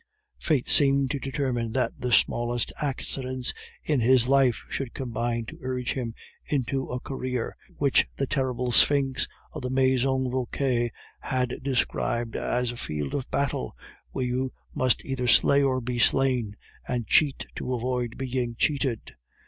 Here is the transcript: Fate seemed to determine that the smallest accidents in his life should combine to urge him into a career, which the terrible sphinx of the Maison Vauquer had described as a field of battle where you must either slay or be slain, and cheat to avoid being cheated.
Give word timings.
Fate 0.39 0.67
seemed 0.67 1.11
to 1.11 1.19
determine 1.19 1.73
that 1.73 1.91
the 1.99 2.11
smallest 2.11 2.73
accidents 2.81 3.53
in 3.83 3.99
his 3.99 4.27
life 4.27 4.63
should 4.67 4.95
combine 4.95 5.45
to 5.45 5.59
urge 5.61 5.93
him 5.93 6.15
into 6.43 6.87
a 6.87 6.99
career, 6.99 7.55
which 7.77 8.07
the 8.15 8.25
terrible 8.25 8.71
sphinx 8.71 9.27
of 9.53 9.61
the 9.61 9.69
Maison 9.69 10.27
Vauquer 10.31 10.89
had 11.19 11.53
described 11.61 12.35
as 12.35 12.71
a 12.71 12.77
field 12.77 13.13
of 13.13 13.29
battle 13.29 13.75
where 14.09 14.25
you 14.25 14.51
must 14.73 15.05
either 15.05 15.27
slay 15.27 15.61
or 15.61 15.79
be 15.79 15.99
slain, 15.99 16.57
and 16.87 17.05
cheat 17.05 17.45
to 17.55 17.75
avoid 17.75 18.17
being 18.17 18.55
cheated. 18.57 19.11